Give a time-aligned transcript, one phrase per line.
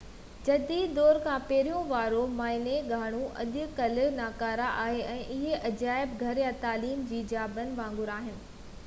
[0.45, 6.43] جديد دور کان پهرين واريون معائني گاهون اڄ ڪلهہ ناڪارا آهن ۽ اهي عجائب گهر
[6.45, 8.43] يا تعليم جي جاين وانگر آهن